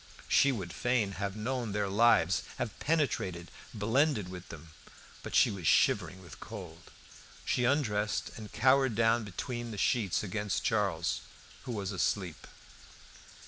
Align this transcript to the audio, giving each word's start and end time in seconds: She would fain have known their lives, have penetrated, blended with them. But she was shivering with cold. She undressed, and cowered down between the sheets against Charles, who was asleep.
She 0.27 0.51
would 0.51 0.73
fain 0.73 1.11
have 1.11 1.35
known 1.35 1.73
their 1.73 1.87
lives, 1.87 2.41
have 2.57 2.79
penetrated, 2.79 3.51
blended 3.71 4.29
with 4.29 4.49
them. 4.49 4.71
But 5.21 5.35
she 5.35 5.51
was 5.51 5.67
shivering 5.67 6.23
with 6.23 6.39
cold. 6.39 6.89
She 7.45 7.65
undressed, 7.65 8.31
and 8.35 8.51
cowered 8.51 8.95
down 8.95 9.23
between 9.23 9.69
the 9.69 9.77
sheets 9.77 10.23
against 10.23 10.63
Charles, 10.63 11.21
who 11.65 11.71
was 11.73 11.91
asleep. 11.91 12.47